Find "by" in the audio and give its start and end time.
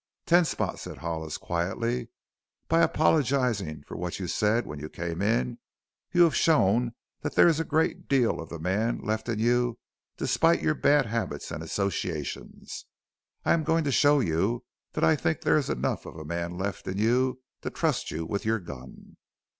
2.67-2.81